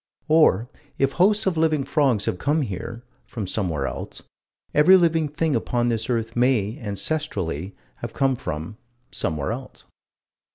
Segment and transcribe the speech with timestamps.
[0.29, 4.23] Or if hosts of living frogs have come here from somewhere else
[4.73, 8.77] every living thing upon this earth may, ancestrally, have come from
[9.11, 9.85] somewhere else.